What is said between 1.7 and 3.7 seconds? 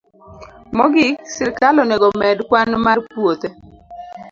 onego omed kwan mar puothe